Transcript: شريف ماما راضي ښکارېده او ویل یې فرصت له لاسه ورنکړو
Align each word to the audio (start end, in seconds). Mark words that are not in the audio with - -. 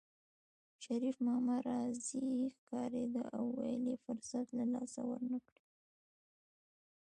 شريف 0.83 1.15
ماما 1.27 1.55
راضي 1.67 2.23
ښکارېده 2.57 3.23
او 3.35 3.43
ویل 3.57 3.83
یې 3.91 3.97
فرصت 4.05 4.47
له 4.57 4.65
لاسه 4.73 5.01
ورنکړو 5.09 5.63